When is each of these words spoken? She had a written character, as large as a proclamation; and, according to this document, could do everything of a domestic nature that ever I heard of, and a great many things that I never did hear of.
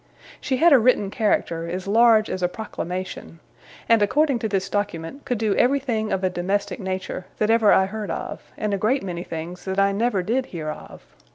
She 0.39 0.57
had 0.57 0.73
a 0.73 0.79
written 0.79 1.11
character, 1.11 1.69
as 1.69 1.85
large 1.87 2.27
as 2.27 2.41
a 2.41 2.47
proclamation; 2.47 3.39
and, 3.87 4.01
according 4.01 4.39
to 4.39 4.49
this 4.49 4.67
document, 4.67 5.25
could 5.25 5.37
do 5.37 5.55
everything 5.55 6.11
of 6.11 6.23
a 6.23 6.29
domestic 6.31 6.79
nature 6.79 7.27
that 7.37 7.51
ever 7.51 7.71
I 7.71 7.85
heard 7.85 8.09
of, 8.09 8.51
and 8.57 8.73
a 8.73 8.79
great 8.79 9.03
many 9.03 9.21
things 9.23 9.63
that 9.65 9.77
I 9.77 9.91
never 9.91 10.23
did 10.23 10.47
hear 10.47 10.71
of. 10.71 11.05